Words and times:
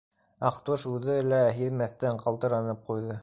Аҡтүш 0.49 0.85
үҙе 0.91 1.17
лә 1.33 1.43
һиҙмәҫтән 1.59 2.19
ҡалтыранып 2.25 2.85
ҡуйҙы. 2.91 3.19